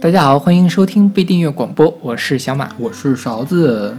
[0.00, 2.70] 大家好，欢迎收听被订阅广播，我是小马。
[2.78, 3.94] 我是勺子，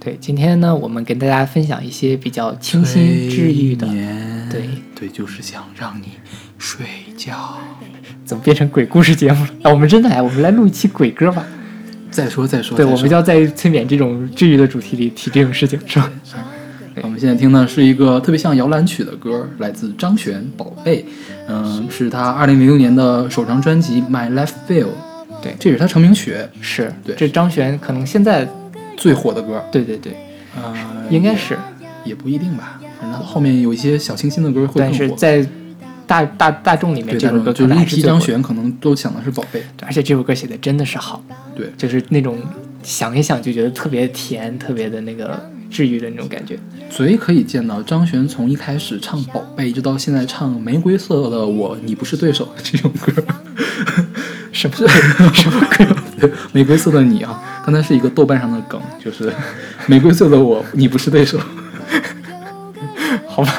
[0.00, 3.86] 对，今天呢，我们跟大家分享一些比较清新治愈的
[4.50, 4.62] 对，
[4.98, 6.12] 对，就是想让你
[6.56, 6.86] 睡
[7.18, 7.58] 觉。
[8.24, 9.50] 怎么变成鬼故事节目了？
[9.64, 11.44] 啊，我们真的来，我们来录一期鬼歌吧。
[12.10, 16.10] 再说再说，对，我们要在催眠这种治愈的主题里提这种事情，是吧？
[17.02, 21.02] 我们现在听的是一个特别像摇篮曲的歌，来自张悬《宝贝》，
[21.46, 24.84] 嗯，是他二零零六年的首张专辑《My Life Feel》，
[25.42, 25.54] 对。
[25.58, 27.14] 这也是他成名曲，是，对。
[27.16, 28.48] 这张悬可能现在，
[28.96, 30.14] 最火的歌，对对对，
[30.56, 30.74] 呃，
[31.10, 31.58] 应该是，
[32.04, 34.92] 也不一定吧，反正后面有一些小清新的歌会火。
[34.92, 35.46] 是在
[36.06, 39.62] 大大大众里面，这首歌就是一提张悬，可能都想的是宝贝。
[39.76, 41.22] 对而且这首歌写的真的是好，
[41.54, 42.36] 对，就是那种
[42.82, 46.58] 想一想就觉得特别甜，特别的那个治愈的那种感觉。
[46.90, 53.22] 所以可以见到张悬从一开始唱《宝贝》，一直到现在唱《玫瑰色的我，你不是对手》这种歌，
[54.52, 54.76] 什么
[55.32, 55.60] 什么
[56.18, 56.30] 歌？
[56.52, 59.32] 玫瑰色的你啊，刚才是一个豆瓣上的梗，就是
[59.86, 61.38] 玫瑰色的我，你不是对手。
[63.26, 63.54] 好吧，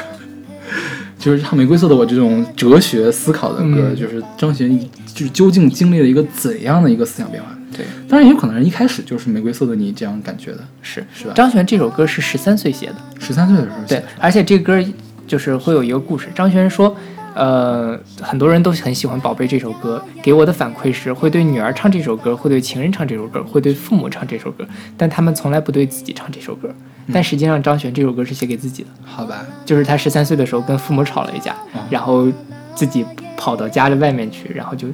[1.18, 4.78] 就是唱《玫瑰色的我》这种哲学思考的歌，就是张悬
[5.12, 7.48] 就是究竟经历了一个怎样的一个思想变化？
[7.74, 11.32] 对，当然也有可能是一开始就是玫瑰色的你这样感觉的，是是吧？
[11.34, 14.78] 张悬这首歌是十三岁写的，十三岁的时候写对，，而且这歌
[15.26, 16.28] 就是会有一个故事。
[16.34, 16.94] 张悬说，
[17.34, 24.66] 呃，很多人都很喜欢《宝贝》这首歌，给我的反馈是会对女儿唱这首歌，会对情人唱这首歌，会对父母唱这首歌，
[24.96, 26.68] 但他们从来不对自己唱这首歌。
[27.12, 29.44] 但实际上，张悬这首歌是写给自己的，好吧？
[29.64, 32.28] 就是他十三岁的时候跟父母吵了一架，哦然后
[32.74, 33.04] 自己
[33.36, 34.86] 跑到家的外面去，然后就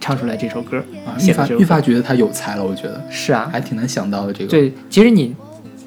[0.00, 1.64] 唱出来这首歌，啊，愈发愈。
[1.64, 4.50] 发觉得他有才了，我觉得是啊，还挺难想到的这个。
[4.50, 5.34] 对，其实你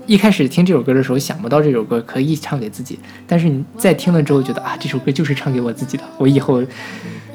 [0.09, 6.03] 一开始听这首歌的时候，想不到这首歌可以唱给自己，但是你在听了之后，觉得啊，这首歌就是唱给我自己的。
[6.17, 6.63] 我以后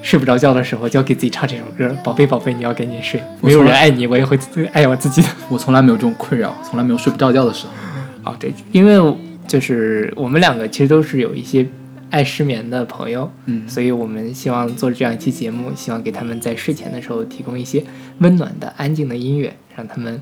[0.03, 1.97] 睡不着觉的时候，就要给自己唱这首歌。
[2.03, 4.37] 宝贝，宝贝，你要赶紧睡，没有人爱你，我也会
[4.73, 5.29] 爱我自己的。
[5.49, 8.33] 我从来没有这种困扰，从来没有睡不着觉的时候。
[8.33, 9.17] 啊，对，因为
[9.47, 11.65] 就是我们两个其实都是有一些
[12.11, 17.85] 爱失眠的朋友，嗯，所以我们希望做这样一期节目，希望给他们在睡前的时候提供一些
[18.19, 20.21] 温暖的、安静的音乐，让他们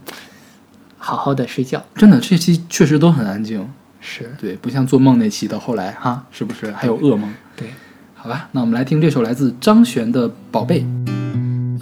[1.02, 1.84] 好好的睡觉。
[1.96, 3.68] 真的这期确实都很安静，
[4.00, 7.28] 是对，不像做梦那期到后来哈，是不是还有噩梦？
[7.56, 7.68] 对。
[8.14, 10.80] 好吧，那我们来听这首来自张悬的《宝贝》。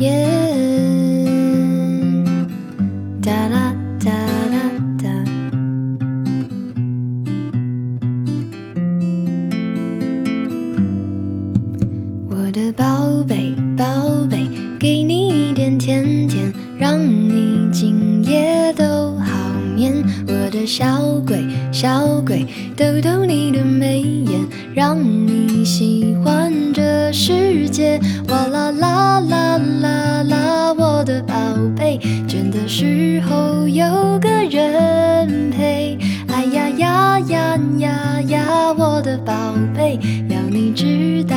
[0.02, 0.69] 耶，
[22.80, 24.40] 逗逗你的眉眼，
[24.74, 28.00] 让你喜欢这世界。
[28.28, 31.34] 哇啦啦啦啦啦，我的宝
[31.76, 33.84] 贝，倦的时候有
[34.18, 35.98] 个人陪。
[36.28, 39.34] 哎呀呀呀呀呀，我的宝
[39.76, 39.98] 贝，
[40.30, 41.36] 要你知道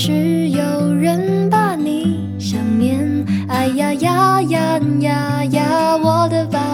[0.00, 3.26] 是有人把你想念。
[3.48, 6.67] 哎呀呀呀呀呀，我的宝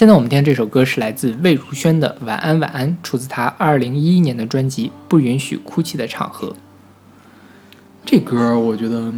[0.00, 6.48] 现在我们听的这首歌是来自魏如萱的《晚安晚安》，出自她二零一一年的专辑《不允许哭泣的场合》。
[8.06, 9.12] 这歌我觉得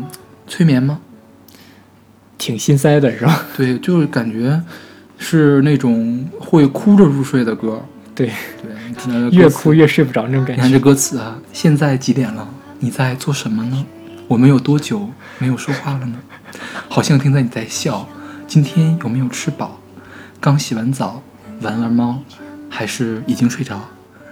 [0.49, 0.99] 催眠吗？
[2.37, 3.47] 挺心塞的是吧？
[3.57, 4.61] 对，就是感觉
[5.19, 7.81] 是那种会哭着入睡的歌。
[8.13, 10.55] 对，对，越哭越睡不着那种感觉。
[10.57, 12.49] 你看这歌词啊，现在几点了？
[12.81, 13.87] 你在做什么呢？
[14.27, 15.09] 我们有多久
[15.39, 16.19] 没有说话了呢？
[16.89, 18.09] 好像听到你在笑。
[18.49, 19.79] 今天有没有吃饱？
[20.43, 21.23] 刚洗完澡，
[21.61, 22.21] 玩玩猫，
[22.69, 23.81] 还是已经睡着？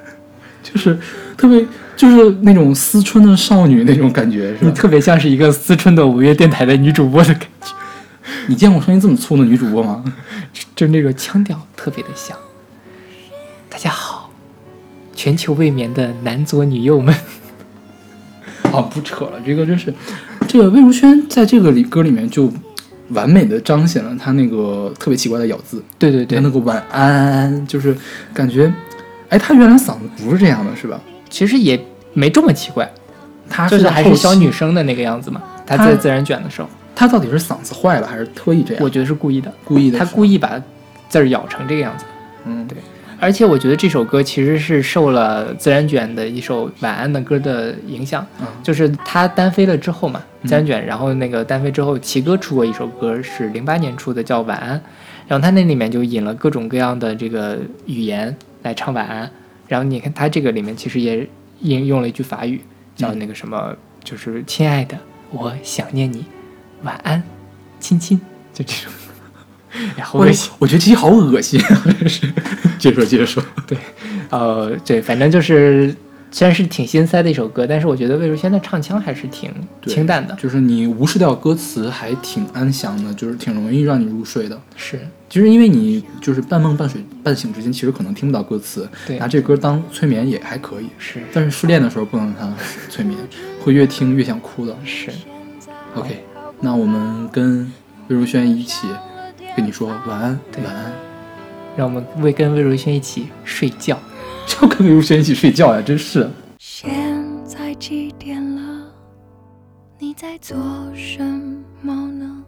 [0.61, 0.99] 就是
[1.37, 1.65] 特别，
[1.97, 4.61] 就是那种思春的少女那种感觉，是吧？
[4.63, 7.69] 你特别像是一个思春的午夜电台的女主播的感觉，
[8.49, 10.03] 你见过声音这么粗的女主播吗？
[10.75, 12.37] 就那个腔调特别的像。
[13.69, 14.33] 大家好，
[15.15, 17.15] 全球未眠的男左女右们，
[18.65, 19.95] 啊，不扯了，这个真是，
[20.49, 22.53] 这个魏如萱在这个里歌里面就
[23.11, 27.97] 完美的彰显了他那个特别奇怪的咬字，对对对他，那个晚安，就是
[28.33, 28.73] 感觉，
[29.29, 31.01] 哎，他原来嗓子不是这样的，是吧？
[31.29, 31.81] 其实也
[32.13, 32.91] 没这么奇怪，
[33.49, 35.43] 他就是还是小女，生的那个样子嘛。
[35.67, 38.83] 她她在自然卷的时候，他到底是嗓子坏了还是特意这样？
[38.83, 40.61] 我觉得是故意的，故意的，他故意，意把
[41.09, 42.05] 字儿咬成这个样子。
[42.45, 42.77] 嗯，对
[43.21, 48.47] 而且我觉得这首歌其实是受了自然卷的一首晚安的歌的影响，嗯。
[48.63, 50.49] 就是他单飞了之后嘛，嗯。
[50.49, 54.79] 自然卷，然后那个单飞之后，齐哥出过一首歌是零八年出的，叫《晚安》，
[55.29, 59.31] 然后他那里面就引了各种各样的这个语言来唱晚安，
[59.69, 61.29] 然后你看他这个里面其实也
[61.61, 62.61] 引用了一句法语，
[62.97, 64.99] 叫那个什么，就是亲爱的，
[65.31, 66.25] 我想念你，
[66.83, 67.23] 晚安，
[67.79, 68.19] 亲亲，
[68.55, 68.93] 就这种，
[69.73, 70.51] 哎呀，好我恶心。
[70.59, 72.33] 我觉得这些好恶心啊，真是。
[72.79, 73.77] 接着说，接着说，对
[74.31, 75.95] 呃，对，反正就是
[76.31, 79.53] 虽然是挺心塞的一首歌，但是我觉得魏如萱的唱腔还是挺
[79.87, 80.35] 清淡的。
[80.41, 84.59] 就是你无视掉歌词，还挺安详的，就是挺容易让你入睡的。
[84.77, 90.87] 是，就是因为你就是半梦半睡半醒之间，其实可能听不到歌词，对拿这歌当催眠也还可以。
[90.99, 92.57] 是但是失恋的时候不能让它
[92.89, 93.19] 催眠，
[93.63, 94.75] 会越听越想哭的。
[94.85, 95.11] 是
[95.95, 96.25] ，OK，
[96.61, 97.71] 那我们跟
[98.09, 98.87] 魏如萱一起
[99.57, 100.93] 跟你说晚安，晚安。
[101.77, 103.99] 让我们为跟魏如萱一起睡觉。
[104.47, 106.29] 就跟魏如萱一起睡觉呀，真是。
[106.59, 106.91] 现
[107.45, 108.87] 在几点了？
[109.99, 110.57] 你在做
[110.95, 111.23] 什
[111.83, 112.45] 么呢？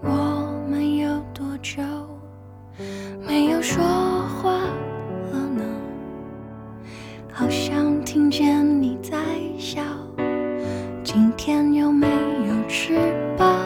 [0.00, 1.82] 我们有多久
[3.26, 5.62] 没有说话了呢？
[7.32, 9.16] 好像听见你在
[9.58, 9.82] 笑。
[11.04, 12.96] 今天有没有吃
[13.36, 13.61] 饱？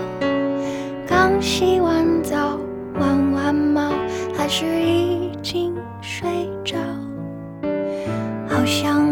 [4.46, 6.30] 还是已经睡
[6.64, 6.78] 着？
[8.48, 9.05] 好像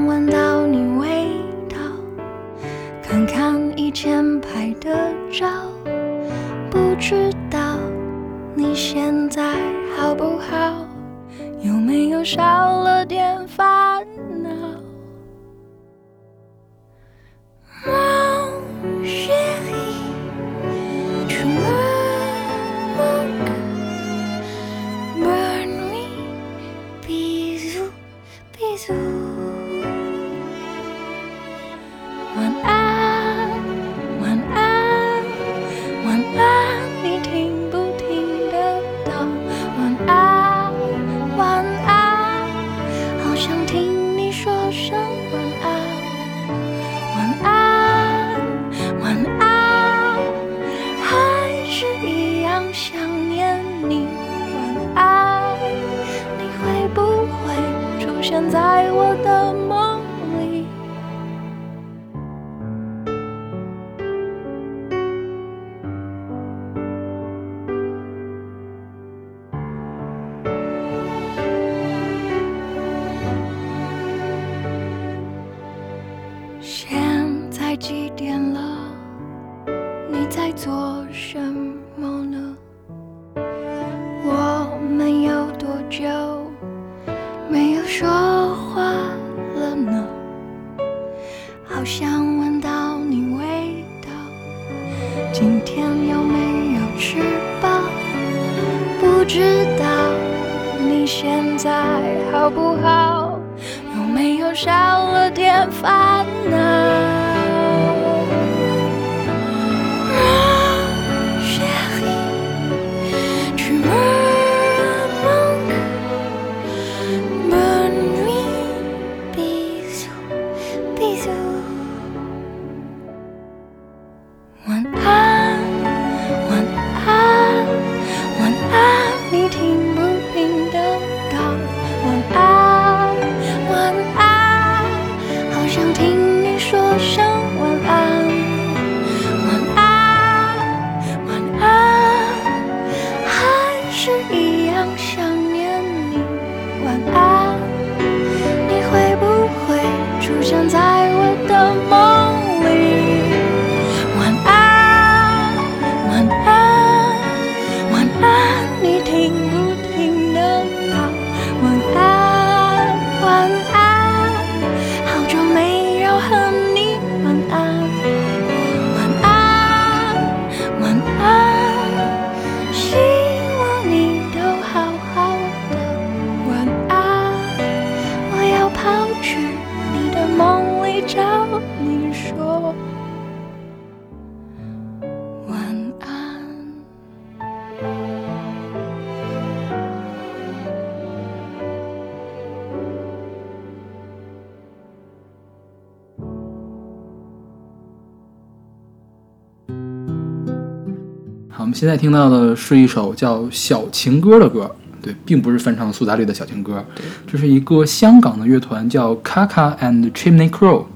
[201.85, 206.83] 现在听到的是一首叫《小情歌》的歌，对，并不是翻唱苏打绿的小情歌，
[207.27, 210.87] 这是一个香港的乐团叫 Kaka and Chimney Crow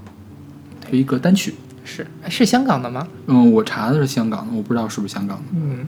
[0.91, 1.55] 的一个单曲。
[1.85, 3.07] 是是香港的吗？
[3.27, 5.45] 嗯，我查的是香港的，我不知道是不是香港的。
[5.57, 5.87] 嗯，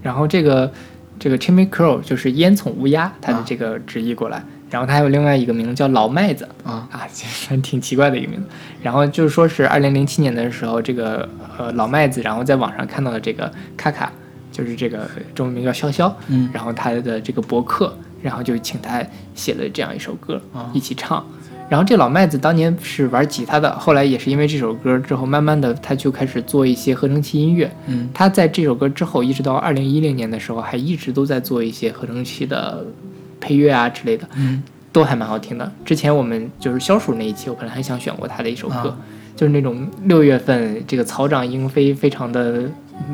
[0.00, 0.72] 然后这个
[1.18, 4.44] 这个 Chimney Crow 就是烟囱乌鸦，它的啊这个直译过来。
[4.70, 8.46] 然后它还有另外一个名字叫老麦子啊啊，其实挺奇怪的一个名字。
[8.80, 14.12] 然后就是说是二零零七年的时候，这个呃老麦子，然后在网上看到了这个卡卡，
[14.52, 21.24] 就是这个中文名叫潇潇，嗯然后他的这个博客，然后就请他写了这样一首歌，啊一起唱。
[21.68, 27.68] 然后这老麦子当年是玩吉他的，后来也是因为这首歌之后，慢慢的他就开始做一些合成器音乐。
[27.88, 32.86] 嗯他在这首歌之后，一直到二零一零年的时候，还一直都在做一些合成器的
[33.40, 34.62] 配乐啊之类的，嗯
[34.92, 35.72] 都还蛮好听的。
[35.84, 38.96] 之前我们就是消暑那一期，我本来还想选过他的一首歌，啊
[39.34, 42.62] 就是那种六月份这个草长莺飞，非常的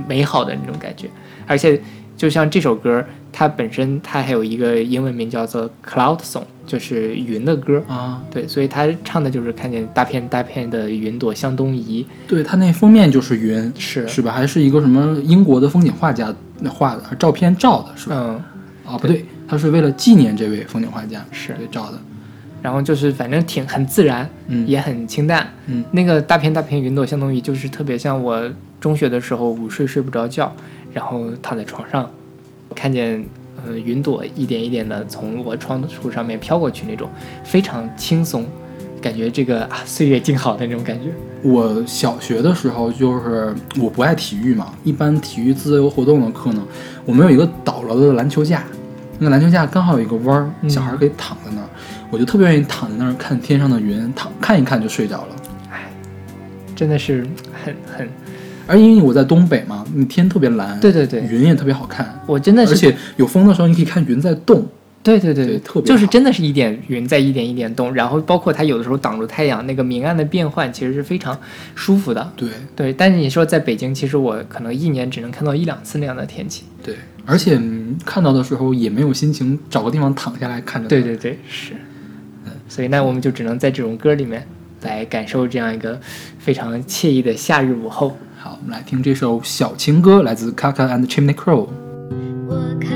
[0.07, 1.09] 美好的那种感觉。
[1.47, 1.81] 而且
[2.17, 7.83] 就像这首歌，它本身它还有一个英文名叫做 Cloud Song，就是云的歌。
[7.89, 14.31] 啊，对，所以他唱的就是看见大片大片的云朵向东移，对，它那封面就是云，是是吧？
[14.31, 16.33] 还是一个什么英国的风景画家
[16.69, 18.15] 画的，照片照的，是吧？
[18.17, 21.99] 嗯，啊，不对，他是为了纪念这位风景画家，是对照的。
[22.63, 25.53] 然后就是反正挺很自然，嗯也很清淡。
[25.67, 28.41] 嗯那个大片大片云朵向东移，就是特别像我
[28.83, 30.53] 中学的时候午睡睡不着觉，
[30.93, 32.11] 然后躺在床上，
[32.75, 33.25] 看见
[33.65, 37.09] 呃云朵一点一点的从我窗户上面飘过去那种，
[37.45, 38.45] 非常轻松，
[39.01, 41.11] 感觉这个啊岁月静好的那种感觉。
[41.45, 46.61] 我小学的时候就是我不爱体育嘛，一般体育自由活动的课呢，
[47.05, 48.65] 我们有一个倒了的篮球架，
[49.21, 51.69] 那个篮球架刚好有一个弯儿，嗯小孩可以躺在那儿，
[52.11, 55.37] 我就特别愿意躺在那儿看天上的云，躺看一看就睡着了。
[56.75, 57.25] 真的是
[57.63, 58.09] 很很，
[58.67, 64.67] 而因为我在东北嘛，那天特别蓝，对对对云也特别好看，我真的是而且有风的时候你可以看云在动，
[65.03, 71.39] 对对对对特别就是真的是一点云在一点一点动，然后包括它有的时候挡住太阳，那个明暗的变换其实是非常
[71.75, 72.33] 舒服的。
[72.37, 76.65] 对对，但是你说在北京，其实我可能一年只能看到一两次那样的天气。
[76.83, 76.95] 对，
[77.27, 80.89] 而且嗯看到的时候也没有心情找个地方躺下来看着。
[80.89, 81.73] 对对对，是。
[82.69, 84.47] 所以那我们就只能在这种歌里面
[84.81, 86.01] 来感受这样一个
[86.39, 88.17] 非常惬意的夏日午后。
[88.45, 91.69] 好，我们来听这首小情歌，来自 Kaka and Chimney Crow。
[92.49, 92.91] 我看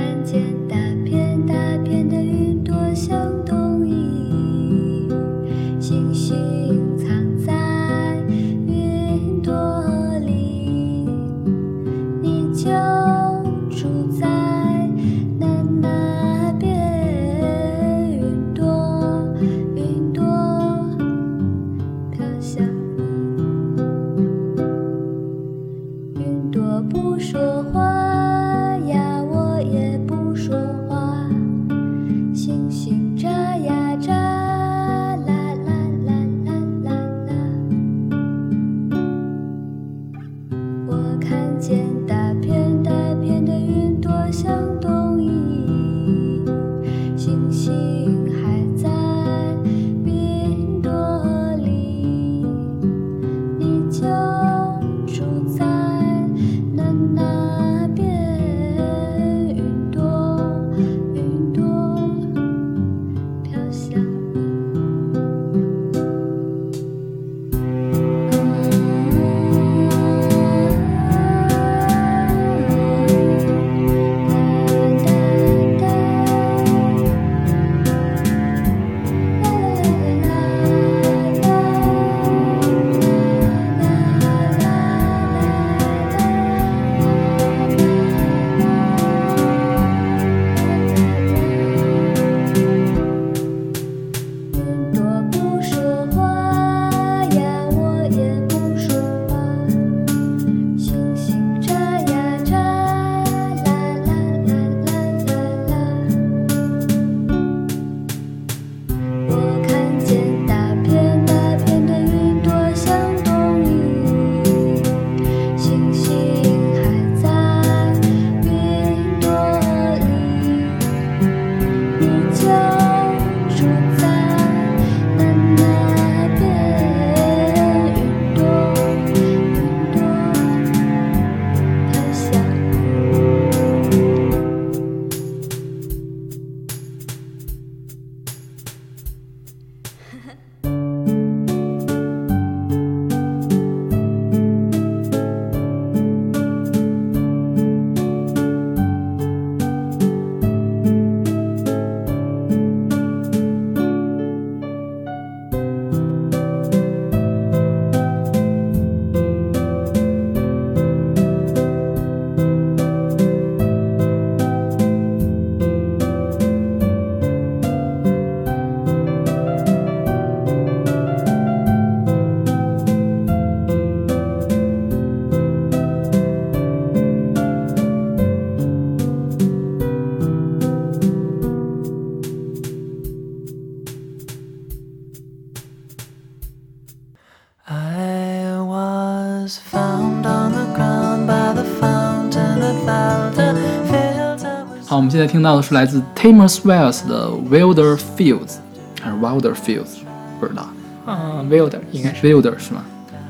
[195.26, 198.56] 听到的是来自 Tamer Swells 的 Wilder Fields，
[199.00, 199.99] 还是 Wilder Fields，
[200.38, 200.68] 不知道。
[201.06, 202.26] 嗯，Wilder 应该是。
[202.26, 202.85] Wilder 是吗？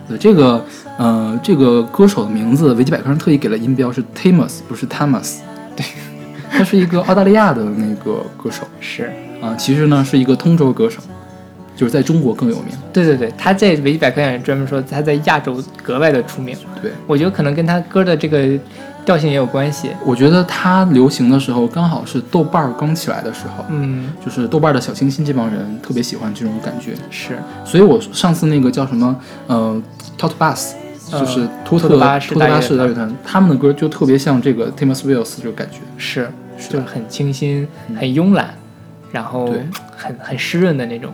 [0.09, 0.65] 对，这个
[0.99, 5.39] 呃，这个歌手的名字，维基百科上特意给了音标是 Tamus，不是 Thomas。
[5.75, 5.85] 对，
[6.51, 8.63] 他是一个澳大利亚的那个歌手。
[8.81, 11.01] 是，啊、其实呢是一个通州歌手，
[11.77, 12.69] 就是在中国更有名。
[12.93, 16.57] 对对对，他在维基百科上也专门说他在亚洲格外的出名。
[16.83, 18.59] 对，我觉得可能跟他歌的这个
[19.05, 19.91] 调性也有关系。
[20.05, 26.95] 我觉得他流行的时候，刚好是豆瓣儿刚起来的时候，嗯，就是豆瓣儿的小清新这帮人特别喜欢这种感觉。
[27.11, 29.15] 是，所以我上次那个叫什么，
[29.47, 29.81] 呃
[30.17, 30.73] t o t Bus，
[31.13, 35.79] 呃就是托特托特巴士乐团士大乐团，他们的歌就特别像这个 Timus Wills 这个感觉。
[35.97, 38.55] 是，是就是很清新、很慵懒，
[39.13, 39.55] 然后
[39.97, 41.13] 很很湿润的那种。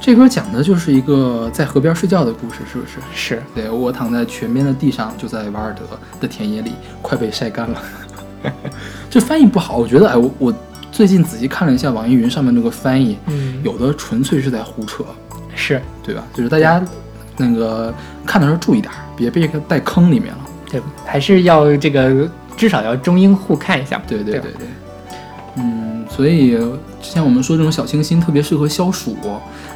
[0.00, 2.98] 这歌讲的就是一个在河边睡觉的故事，是不是？
[3.14, 5.82] 是，对我躺在泉边的地上，就在瓦尔德
[6.20, 7.82] 的田野里，快被晒干了。
[9.10, 10.54] 这翻译不好，我觉得哎，我我
[10.92, 15.04] 最近仔细看了一下网易云上面那个翻译，嗯，有的纯粹是在胡扯，
[15.54, 16.22] 是对吧？
[16.32, 16.82] 就是大家
[17.36, 17.92] 那个
[18.24, 20.40] 看的时候注意点儿，别被带坑里面了。
[20.70, 24.00] 对，还是要这个至少要中英互看一下。
[24.06, 24.68] 对对对对
[26.18, 26.50] 所以
[27.00, 29.16] 之前我们说这种小清新特别适合消暑，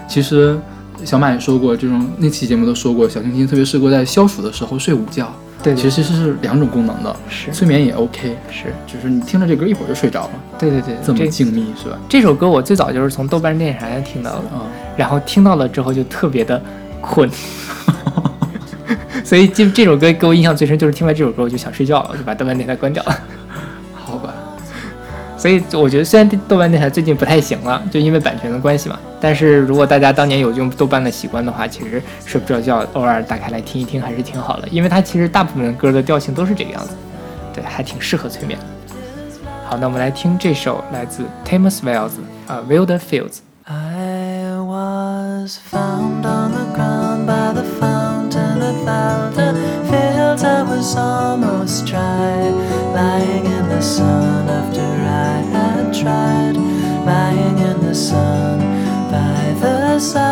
[0.08, 0.58] 其实
[1.04, 5.32] 小马也说过，这种那期节目都说过，小清新特别适合在消暑的时候睡午觉。
[5.62, 11.96] 对，对其实是两种功能的，是催眠也 OK，是，就是你听着这歌一会儿就睡着了，对对对，这么静谧是吧？
[12.08, 16.60] 这首歌我最早就是从豆瓣电视台听到的，啊、然后听到了之后就特别的
[17.00, 17.30] 困，
[19.22, 23.16] 所以这这首歌给我印象最深，就是听完这首歌我就想睡觉了，我就把豆瓣电台关掉了。
[25.42, 36.90] 所以我觉得虽然豆瓣电台最近不太行了，就因为版权的关系嘛，但是如果大家当年有用豆瓣的习惯的话，其实睡不着觉，偶尔打开来听一听还是挺好的，因为它其实大部分歌的调性都是这个样子，
[37.52, 38.56] 对，还挺适合催眠。
[39.68, 42.12] 好，那我们来听这首来自 Tamus Wells
[42.46, 43.38] 啊、Wilder Fields。
[43.64, 49.56] I was found on the ground by the fountain at Valda
[49.90, 50.44] Fields.
[50.44, 52.52] I was almost dry,
[52.94, 54.41] lying in the sun
[56.02, 56.56] tried,
[57.06, 58.58] lying in the sun
[59.08, 60.22] by the side.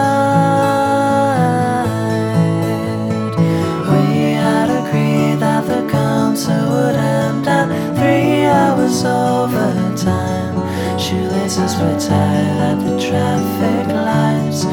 [3.90, 10.58] We had agreed that the concert would end at three hours overtime.
[10.98, 14.64] Shoelaces were tied at the traffic lights.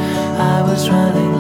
[0.56, 1.37] I was running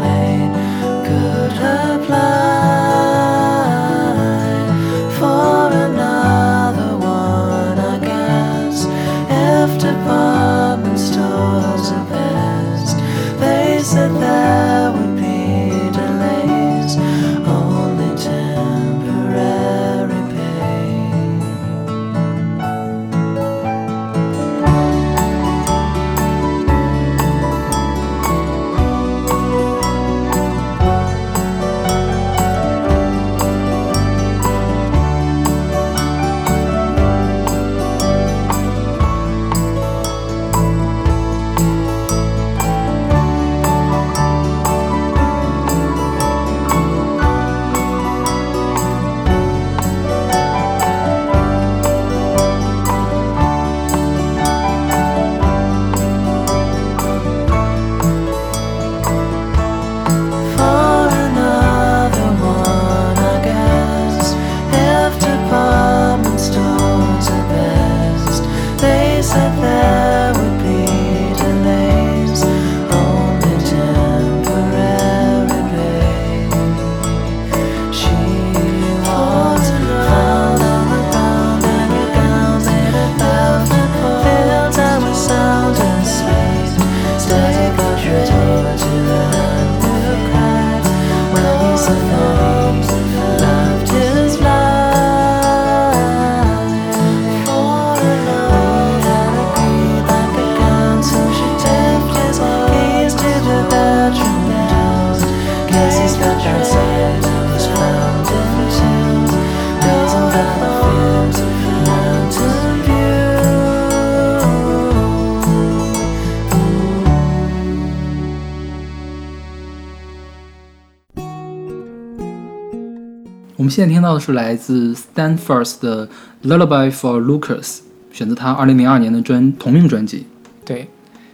[123.57, 126.07] 我们现在听到的是来自 Stanford 的
[126.43, 127.79] Lullaby for Lucas，
[128.13, 130.27] 选择他二零零二年的专同名专辑。
[130.63, 130.87] 对，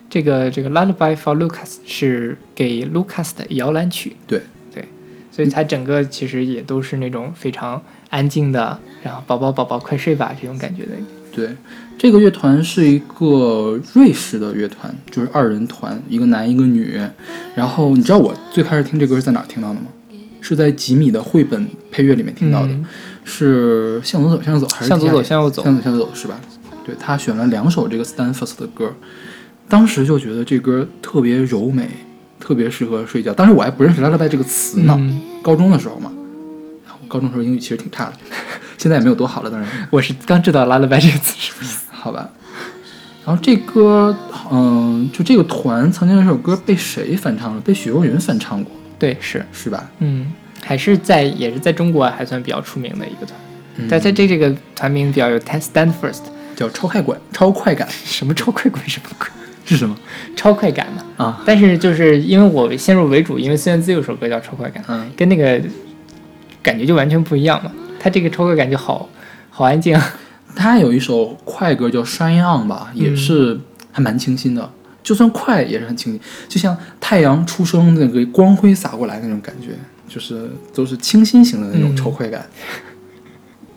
[0.09, 4.41] 这个这个 Lullaby for Lucas 是给 Lucas 的摇篮曲，对
[4.73, 4.87] 对，
[5.33, 10.91] 所以它整个其实也都是那种非常安静的，然后宝宝宝宝快睡吧这种感觉的。
[11.33, 11.49] 对，
[11.97, 16.97] 这个乐团是一个瑞士的乐团，就是二人团，一个男一个女。
[17.53, 19.87] 然后你知道我最开始听这歌是在哪听到的吗？
[20.43, 22.85] 是在吉米的绘本配乐里面听到的，嗯
[23.23, 26.37] 是向左走向右走还是向左走向右走向左向右走是吧？
[26.85, 28.93] 对他选了两首这个 Stanford 的歌，
[29.69, 31.89] 当时就觉得这歌特别柔美，
[32.41, 33.33] 特别适合睡觉。
[33.33, 36.11] 当时我还不认识 lullaby 这个词呢，嗯高中的时候嘛。
[37.01, 38.13] 我高中时候英语其实挺差的，
[38.77, 39.69] 现在也没有多好了，当然。
[39.89, 41.85] 我是刚知道 Lullaby 这个词是什么意思。
[41.89, 42.29] 好吧。
[43.25, 44.13] 然后这歌，
[44.51, 47.61] 嗯、就这个团曾经有一首歌被谁翻唱了？
[47.61, 48.73] 被许茹芸翻唱过，
[49.03, 49.91] 对，是，是吧？
[49.99, 50.31] 嗯，
[50.63, 53.37] 还是在也是在中国还算比较出名的一个团。
[53.75, 56.21] 嗯但它这这个团名比较有 stand first，
[56.55, 59.27] 叫超快感，超快感什么超快滚什么鬼，
[59.65, 59.93] 是什么
[60.37, 61.25] 超快感嘛。
[61.25, 61.43] 啊？
[61.45, 65.61] 但是就是因为我先入为主，因为孙燕姿有首歌叫《超快感》，嗯，跟那个
[66.61, 67.69] 感觉就完全不一样嘛。
[67.99, 69.09] 他这个超快感就好
[69.49, 70.15] 好安静啊。
[70.55, 73.59] 他有一首快歌叫《Shine On》吧，也是
[73.91, 74.71] 还蛮清新的。
[75.03, 82.49] 就算快也是很清新，就像太阳出生那个光辉洒过来那种感觉，就是都是清新型的那种嗯超快感。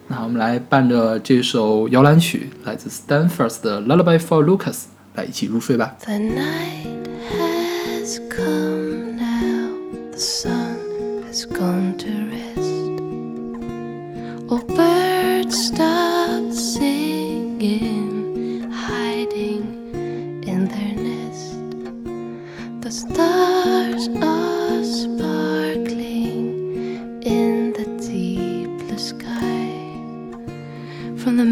[0.08, 4.72] 那我们来伴着这首摇篮曲，来自 Stanford 的《Lullaby for Lucas》，
[5.16, 5.96] 来一起入睡吧。
[6.04, 6.86] The night
[7.32, 9.72] has come now,
[10.12, 10.76] the sun
[11.28, 12.62] has gone to rest.
[14.48, 16.05] All birds stop
[23.16, 26.52] stars are sparkling
[27.22, 29.70] in the deep blue sky.
[31.16, 31.46] From the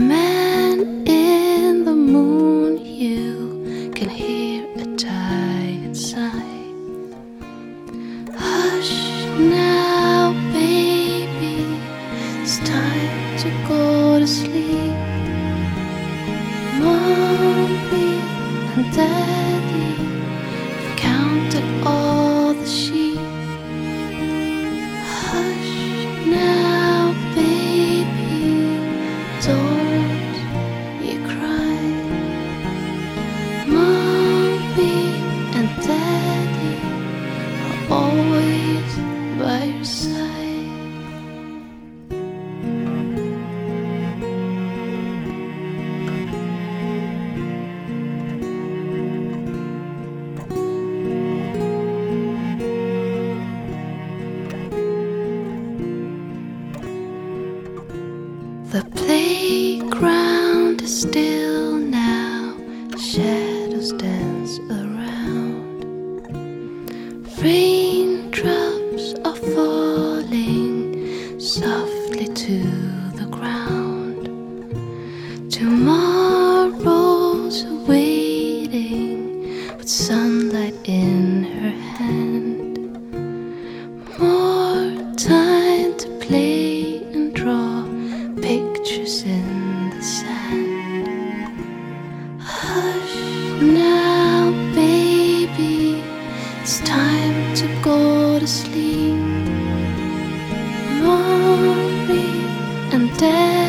[103.16, 103.63] dead.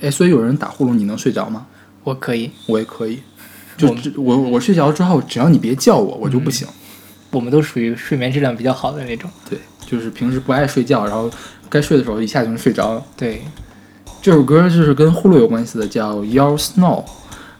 [0.00, 1.66] 哎，所以有人打呼噜，你能睡着吗？
[2.04, 3.20] 我可以，我也可以，
[3.76, 6.66] 就我只我我睡着之后，只要你别叫我，我就不行。
[7.30, 9.30] 我们都属于睡眠质量比较好的那种。
[9.50, 11.30] 对，就是平时不爱睡觉，然后
[11.68, 13.04] 该睡的时候一下就能睡着了。
[13.16, 13.42] 对，
[14.22, 17.04] 这首歌就是跟呼噜有关系的，叫《Your Snow》，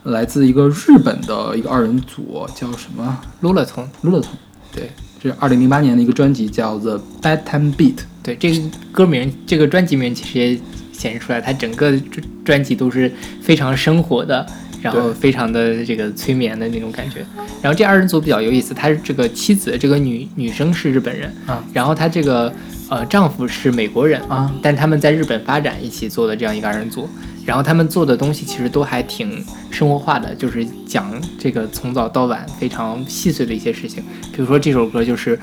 [0.03, 3.87] 来自一个日本的一个二人组，叫什么撸了通。
[4.01, 4.37] l u l a t o n
[4.73, 4.89] 对，
[5.21, 7.95] 这是二零零八年的一个专辑，叫《The Bedtime Beat》。
[8.23, 10.59] 对，这个歌名，这个专辑名其实也
[10.99, 14.45] 显示出来，他整个专专辑都是非常生活的，
[14.81, 17.25] 然后非常的这个催眠的那种感觉。
[17.61, 22.53] 然后这二人组比较有意思，他是这个妻子，这个女女生是日本人啊，然后他这个
[22.89, 27.07] 呃丈夫是美国人啊，但他们在日本发展一起做的这样一个二人组。
[27.45, 34.03] 然后他们做的东西其实都还挺生活化的，就是讲这个从早到晚非常细碎的一些事情。
[34.31, 35.39] 比如说这首歌就是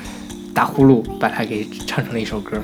[0.54, 2.62] 打呼噜把它给唱成了一首歌，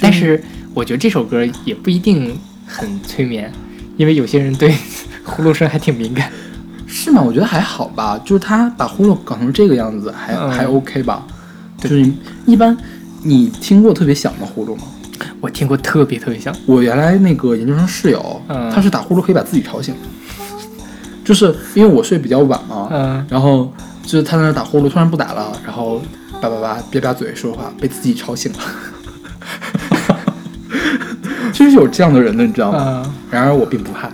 [0.00, 0.42] 但是
[0.74, 3.52] 我觉得这首歌也不一定很催眠，
[3.96, 4.74] 因为有些人对
[5.24, 6.30] 呼噜声还挺敏感。
[6.86, 7.22] 是吗？
[7.22, 11.24] 我觉得还好吧，就是他把呼噜搞成这个样子，还、嗯还 OK 吧。
[11.78, 12.04] 就是
[12.46, 12.76] 一般，
[13.22, 14.82] 你听过特别响的呼噜吗？
[15.40, 19.94] 我听过特别特别响，我原来那个研究生室友，嗯他是打呼噜可以把自己吵醒，
[21.24, 26.02] 就是因为我睡比较晚嘛，嗯，然后就是他在那打呼噜，突然不打了，然后
[26.40, 28.58] 叭叭叭憋吧嘴说话，被自己吵醒了。
[31.60, 33.02] 就是有这样的人的，你知道吗？
[33.04, 34.10] 嗯，然而我并不怕。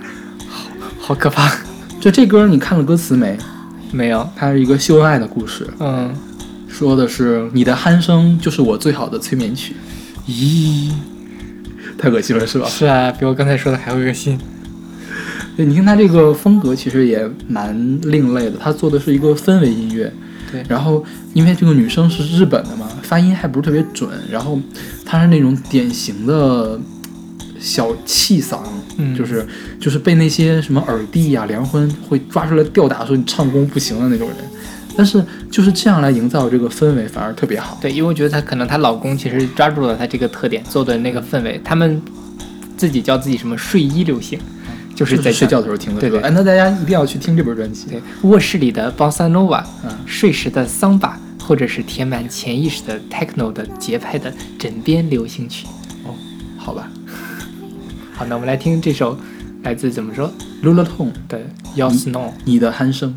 [0.99, 1.57] 好可怕。
[2.01, 3.39] 就这歌你看了歌词没？
[3.93, 6.13] 没有，它是一个秀恩爱的故事，嗯，
[6.67, 9.77] 说的是你的鼾声就是我最好的催眠曲。
[10.27, 10.91] 咦，
[11.97, 12.67] 太恶心了，是吧？
[12.67, 14.37] 是啊，比我刚才说的还恶心。
[15.57, 20.13] 对，你听他这个风格其实也蛮另类的，他做的是一个氛围音乐。
[20.51, 24.61] 对然后因为这个女生是日本的嘛，发音还不是特别准，然后
[25.05, 26.79] 她是那种典型的
[27.67, 28.61] 小气嗓，
[28.97, 29.45] 嗯就是
[29.81, 34.37] 就是被那些什么耳帝呀、梁婚会抓出来吊打，说你唱功不行的那种人。
[34.97, 37.77] 但是就是这样来营造这个氛围，反而特别好。
[37.83, 42.01] 对，因为我觉得她可能她老公其实抓住了她这个特点，做的那个氛围，他们
[42.77, 44.39] 自己叫自己什么睡衣流行，
[44.95, 46.09] 就是在睡觉的时候听的歌。
[46.09, 47.89] 对对哎，那大家一定要去听这本专辑。
[47.91, 55.67] 对卧室里的 bossa nova，嗯睡时的桑巴，或者是填满潜意识的 techno 的节拍的枕边流行曲。
[56.05, 56.15] 哦
[56.57, 56.91] 好吧
[58.17, 59.19] 好，那我们来听这首
[59.63, 61.39] 来自怎么说，Lulaton 的
[61.75, 62.33] Your Snow。
[62.47, 63.15] 你的鼾声。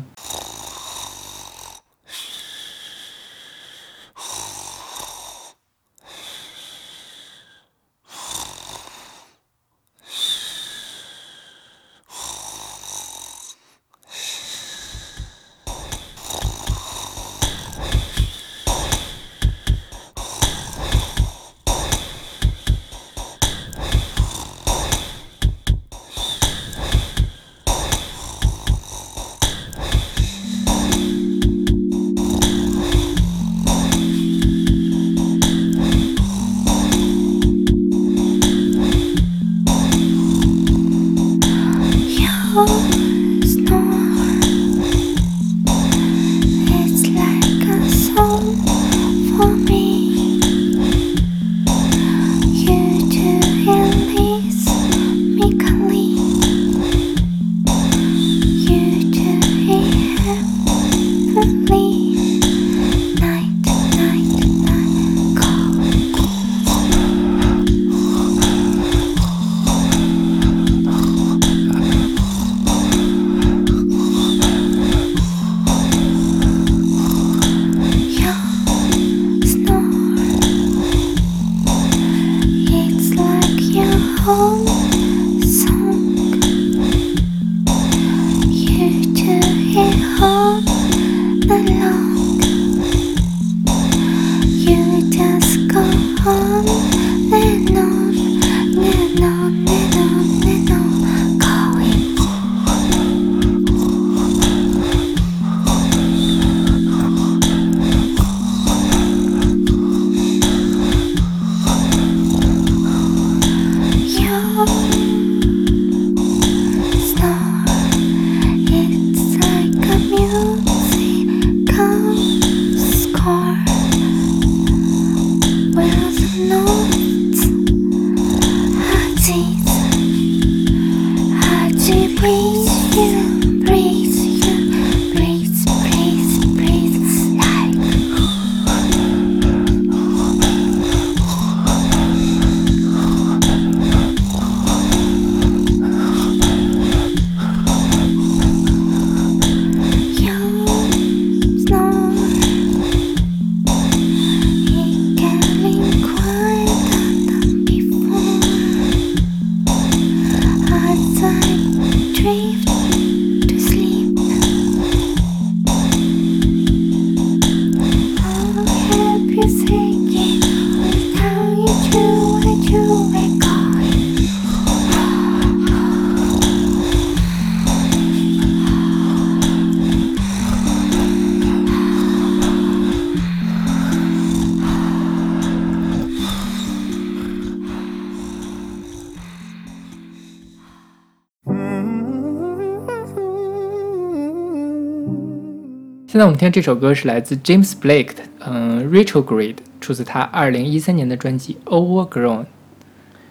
[196.20, 202.40] 现在我们听这首歌是来自 James Blake 的，嗯，Retrograde，出自他二零一三年的专辑《Overgrown》。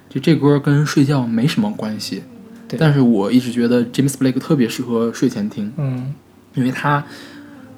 [0.10, 2.24] 就这歌跟睡觉没什么关系，
[2.68, 6.16] 对但是我一直觉得 James Blake 特别适合睡前听，嗯
[6.56, 7.06] 因为他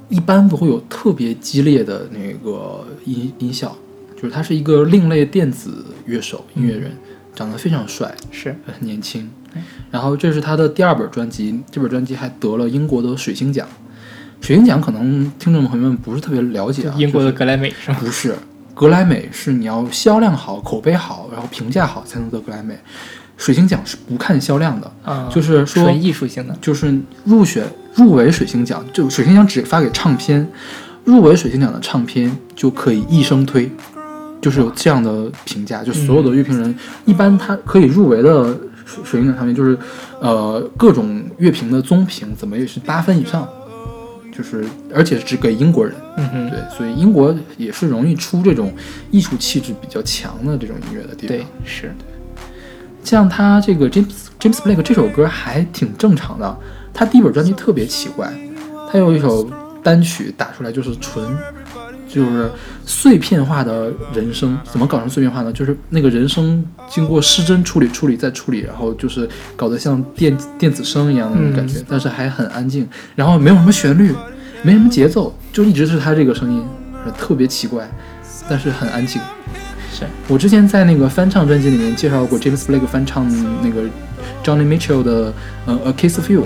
[0.07, 3.75] 一般不会有特别激烈的那个音音效，
[4.15, 6.89] 就是他是一个另类电子乐手、音乐人，
[7.35, 9.29] 长得非常帅，是，很年轻。
[9.91, 13.67] 然后这是他的第二本专辑，这本专辑还得了英国的水星奖。
[14.41, 17.97] 水星奖可能听众朋友们不是特别了解啊，英国的格莱美是吗？
[17.99, 18.35] 不是，
[18.73, 22.75] 格莱美是你要销量好、口碑好，然后评价好才能得格莱美。
[23.37, 26.55] 水星奖是不看销量的，啊，就是说纯艺术性的。
[26.61, 30.47] 就是入选入围水星奖，就水星奖只发给唱片，
[31.05, 33.71] 入围水星奖的唱片就可以一生推，
[34.41, 35.83] 就是有这样的评价。
[35.83, 36.75] 就所有的乐评人，
[37.05, 38.43] 一般他可以入围的
[38.85, 39.75] 水水星奖唱片，就是
[40.19, 43.47] 呃各种乐评的综评，怎么也是八分以上，
[44.31, 44.63] 就是
[44.93, 45.95] 而且是只给英国人。
[46.17, 48.73] 嗯哼，对，所以英国也是容易出这种
[49.11, 51.37] 艺术气质比较强的这种音乐的地方。
[51.37, 51.93] 对，是，
[53.03, 56.57] 像他这个 James James Blake 这首歌还挺正常的，
[56.93, 58.31] 他第一本专辑特别奇怪，
[58.91, 59.49] 他有一首
[59.83, 61.25] 单曲打出来就是纯，
[62.13, 62.51] 就是
[62.85, 65.53] 碎片化的人生，怎么搞成碎片化呢？
[65.53, 74.13] 就是那个人声经过失真处理、处理再处理，然后就是搞得像电电子声一样的那种感觉，嗯但是还很安静，然后没有什么旋律，
[74.61, 76.63] 没什么节奏，就一直是他这个声音，
[77.17, 77.89] 特别奇怪，
[78.49, 79.21] 但是很安静。
[79.93, 83.27] 是，我之前在那个翻唱专辑里面介绍过 James Blake 翻唱
[83.61, 83.83] 那个
[84.43, 85.33] Johnny Mitchell 的
[85.65, 86.43] 呃《A Kiss of You》，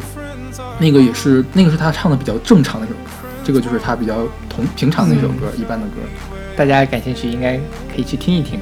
[0.80, 3.05] 那个也是那个是他唱的比较正常的一首歌，
[3.46, 6.02] 这个就是他比较同平常的一首歌，一般的歌。
[6.58, 7.56] 大家感兴趣应该
[7.94, 8.60] 可以去听一听。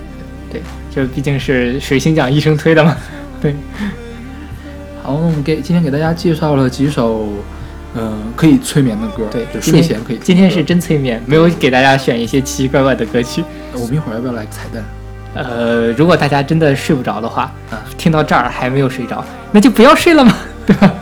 [0.51, 0.61] 对，
[0.93, 2.97] 这毕竟是水星奖医生推的嘛。
[3.41, 3.55] 对，
[5.01, 7.29] 好，那我们给今天给大家介绍了几首
[7.95, 10.19] 呃可以催眠的歌，对，就睡前可以。
[10.21, 13.43] 今天是真催眠，没有给大家选一些奇奇怪怪的歌曲。
[13.73, 14.84] 我们一会儿要不要来个彩蛋？
[15.36, 20.93] 呃，如果大家真的睡不着的话，啊，听到这儿还没有睡着，那就不要睡了嘛，对吧？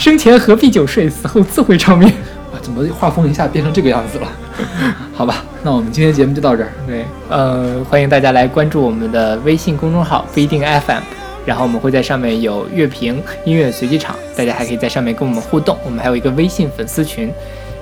[0.00, 2.10] 生前何必久睡，死后自会长眠。
[2.54, 4.26] 哇， 怎么画风一下变成这个样子了？
[5.12, 6.72] 好吧，那我们今天节目就到这儿。
[6.86, 11.02] 对，呃，欢迎大家来关注我们的微信公众号不一定 FM，
[11.44, 15.76] 然后我们会在上面有乐评、音乐随机场，大家还可以在上面跟我们互动。
[15.84, 17.30] 我们还有一个微信粉丝群，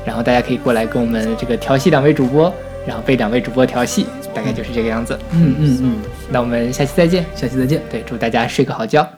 [0.05, 2.53] 然后大家可以过来跟我们这个调戏两位主播，
[2.85, 5.17] 然后被两位主播调戏，大概就是这个样子。
[5.31, 5.97] 嗯嗯嗯，
[6.33, 7.25] 那我们下期再见。
[7.37, 7.81] 下期再见。
[7.89, 9.09] 对，祝大家睡个好觉。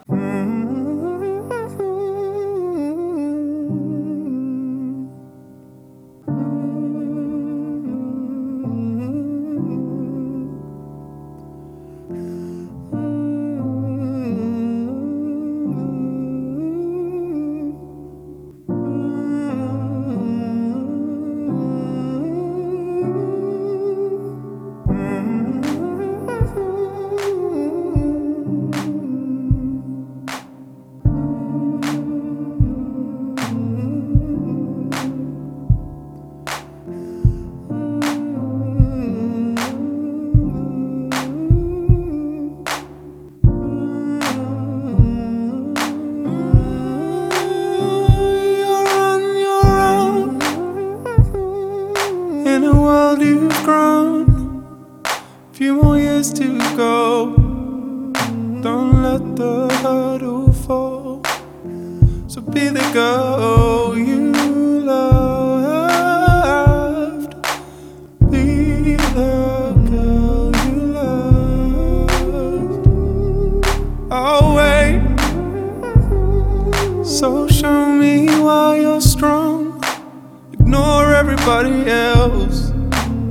[81.51, 82.71] Everybody else.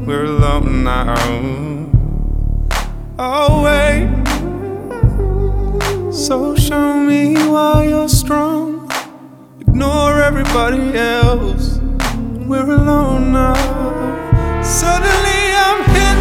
[0.06, 1.16] We're alone now.
[3.18, 4.10] I'll oh, wait.
[6.14, 8.92] So show me why you're strong.
[9.62, 11.80] Ignore everybody else.
[12.46, 13.56] We're alone now.
[14.64, 16.20] Suddenly I'm hit.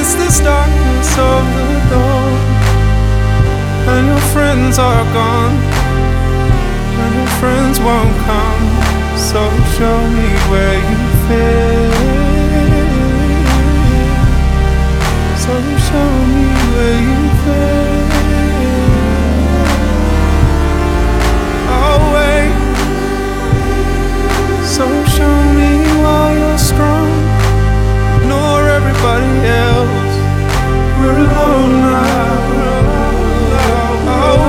[0.00, 2.32] It's this darkness of the dawn
[3.92, 5.54] and your friends are gone,
[7.02, 8.51] and your friends won't come.
[9.32, 9.40] So
[9.78, 11.92] show me where you fit.
[15.44, 15.54] So
[15.88, 18.10] show me where you fit.
[21.80, 22.52] I'll wait.
[24.66, 24.84] So
[25.16, 25.70] show me
[26.02, 27.08] why you're strong.
[28.20, 30.14] Ignore everybody else.
[31.00, 32.36] We're alone now.
[33.64, 34.44] Oh, I'll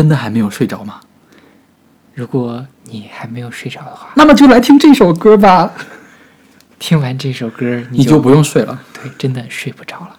[0.00, 0.98] 真的还没有睡着吗？
[2.14, 5.70] 如果你还没有睡着的话，那么就来听这首歌吧，
[6.78, 8.80] 听完这首歌你就不用睡了。
[8.94, 10.16] 对，真的睡不着了。